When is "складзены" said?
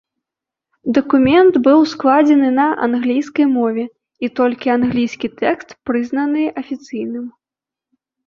1.91-2.49